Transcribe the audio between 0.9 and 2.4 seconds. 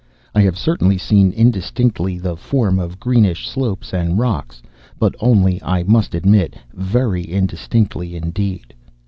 seen indistinctly the